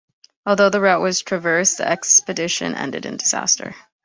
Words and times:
Although 0.47 0.71
the 0.71 0.81
route 0.81 1.01
was 1.03 1.21
traversed, 1.21 1.77
the 1.77 1.87
expedition 1.87 2.73
ended 2.73 3.05
in 3.05 3.17
disaster. 3.17 3.75